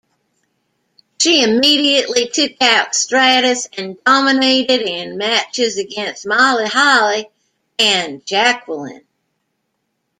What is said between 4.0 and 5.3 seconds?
dominated in